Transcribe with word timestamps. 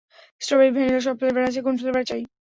Strawberry, 0.41 0.71
vanilla 0.75 1.01
সব 1.01 1.15
flavour 1.19 1.43
আছে, 1.49 1.59
কোন 1.63 1.75
ফ্লেভার 1.81 2.03
চাই? 2.09 2.21